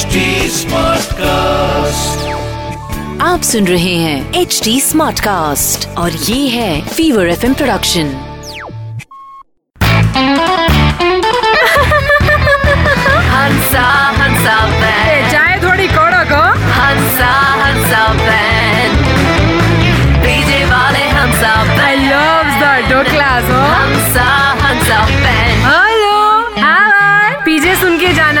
HD 0.00 0.20
Smartcast. 0.56 2.20
आप 3.22 3.42
सुन 3.48 3.66
रहे 3.66 3.94
हैं 4.02 4.40
एच 4.40 4.60
डी 4.64 4.80
स्मार्ट 4.80 5.20
कास्ट 5.26 5.86
और 5.98 6.12
ये 6.28 6.38
है 6.48 6.70
फीवर 6.88 7.28
एफ़ 7.30 7.46
प्रोडक्शन 7.52 8.12
हंसा 13.32 14.56
चाय 15.32 15.58
थोड़ी 15.64 15.86
कड़क 15.88 16.32
हो 16.32 16.42
हंसा 16.78 17.30
हंसा 17.62 18.02
डीजे 20.24 20.64
वाले 20.72 21.04
हंसा 21.18 21.52
आई 21.86 21.96
लव 22.06 22.50
द 22.62 22.72
ढोकलास 22.90 23.50
हो 23.50 23.60
Hansa 23.74 24.28
Hansa 24.64 25.00
band 25.24 25.64
hello 25.66 26.18
PJ 27.44 27.74
सुन 27.80 27.98
के 27.98 28.12
जाना 28.14 28.39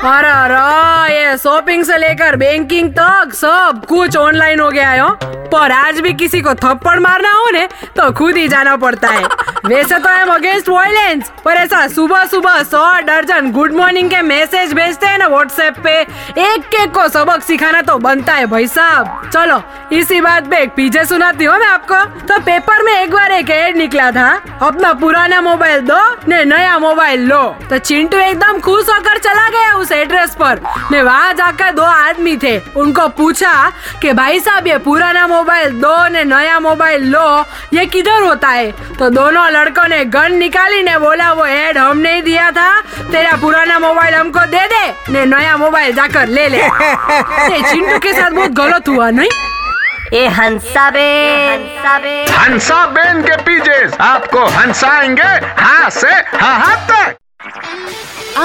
Pararóia! 0.00 1.27
É. 1.27 1.27
हो 1.30 1.36
शॉपिंग 1.36 1.84
से 1.84 1.96
लेकर 1.96 2.36
बैंकिंग 2.36 2.90
तक 2.98 3.34
सब 3.34 3.84
कुछ 3.88 4.16
ऑनलाइन 4.16 4.60
हो 4.60 4.70
गया 4.70 4.90
है 4.90 5.36
पर 5.48 5.72
आज 5.72 6.00
भी 6.00 6.12
किसी 6.12 6.40
को 6.40 6.54
थप्पड़ 6.54 6.98
मारना 6.98 7.30
हो 7.32 7.50
ने 7.50 7.66
तो 7.96 8.10
खुद 8.12 8.36
ही 8.36 8.48
जाना 8.48 8.76
पड़ता 8.76 9.08
है। 9.08 9.24
वैसे 9.66 9.98
तो 9.98 10.08
आई 10.08 10.20
एम 10.22 10.28
अगेंस्ट 10.28 10.68
वायलेंस 10.68 11.30
पर 11.44 11.56
ऐसा 11.56 11.86
सुबह 11.88 12.24
सुबह 12.24 12.62
सौ 12.62 12.82
दर्जन 13.02 13.50
गुड 13.52 13.72
मॉर्निंग 13.72 14.10
के 14.10 14.20
मैसेज 14.22 14.72
भेजते 14.72 15.06
हैं 15.06 15.18
ना 15.18 15.26
व्हाट्सएप 15.26 15.78
पे। 15.84 15.94
एक 16.42 16.74
एक 16.74 16.92
को 16.94 17.08
सबक 17.08 17.42
सिखाना 17.42 17.80
तो 17.82 17.96
बनता 17.98 18.34
है 18.34 18.46
भाई 18.46 18.66
साहब। 18.66 19.30
चलो 19.34 19.62
इसी 19.96 20.20
बात 20.20 20.50
पे 20.50 20.58
एक 20.58 20.74
पीछे 20.74 21.04
सुनाती 21.04 21.44
हूँ 21.44 21.58
मैं 21.58 21.66
आपको। 21.66 22.04
तो 22.26 22.38
पेपर 22.40 22.82
में 22.82 22.92
एक 22.92 23.10
बार 23.10 23.32
एक 23.32 23.50
एड 23.50 23.76
निकला 23.76 24.10
था 24.12 24.28
अपना 24.62 24.92
पुराना 24.92 25.40
मोबाइल 25.40 25.80
दो 25.80 26.00
ने 26.28 26.44
नया 26.44 26.78
मोबाइल 26.78 27.26
लो। 27.28 27.42
तो 27.70 27.78
चिंटू 27.78 28.18
एकदम 28.18 28.60
खुश 28.60 28.88
होकर 28.88 29.18
चला 29.18 29.48
गया 29.48 29.72
उस 29.74 29.92
एड्रेस 29.92 30.34
पर। 30.34 30.60
ने 30.92 31.02
वहाँ 31.18 31.32
जाकर 31.34 31.70
दो 31.74 31.82
आदमी 31.82 32.36
थे। 32.42 32.56
उनको 32.78 33.06
पूछा 33.18 33.52
कि 34.02 34.12
भाई 34.12 34.40
साहब 34.40 34.66
ये 34.66 34.76
पुराना 34.78 35.26
मोबाइल 35.26 35.72
दो 35.82 36.08
ने 36.14 36.22
नया 36.24 36.58
मोबाइल 36.60 37.04
लो 37.10 37.26
ये 37.74 37.86
किधर 37.86 38.22
होता 38.22 38.48
है? 38.48 38.70
तो 38.98 39.08
दोनों 39.10 39.48
लड़कों 39.50 39.88
ने 39.88 40.04
गन 40.14 40.36
निकाली 40.38 40.82
ने 40.82 40.96
बोला 40.98 41.32
वो 41.32 41.46
एड 41.46 41.78
हमने 41.78 42.14
ही 42.14 42.22
दिया 42.22 42.50
था। 42.50 42.70
तेरा 43.10 43.36
पुराना 43.40 43.78
मोबाइल 43.78 44.14
हमको 44.14 44.46
दे 44.46 44.66
दे 44.74 44.86
ने 45.12 45.24
नया 45.26 45.56
मोबाइल 45.56 45.92
जाकर 45.96 46.28
ले 46.28 46.48
ले। 46.48 46.62
चिंटू 47.70 47.98
के 47.98 48.12
साथ 48.12 48.30
बहुत 48.30 48.50
गलत 48.62 48.88
हुआ 48.88 49.10
नहीं? 49.10 49.30
ए 50.14 50.26
हंसा 50.34 50.88
बे 50.90 51.00
हंसा 51.46 51.98
बे 51.98 52.12
हंसा 52.32 52.84
बेन 52.92 53.20
के 53.22 53.36
पीजे 53.44 53.80
आपको 54.00 54.44
हंसाएँगे 54.54 55.28
हाँ 55.62 55.90